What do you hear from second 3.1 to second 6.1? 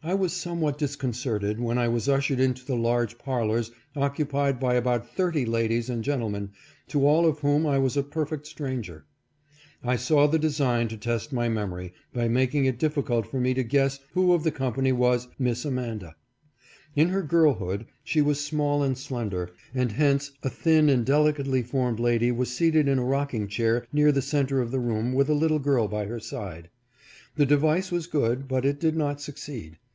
parlors occupied by about thirty ladies and